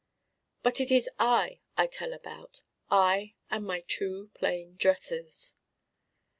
[0.63, 5.53] But it is I I tell about, I and my Two plain Dresses.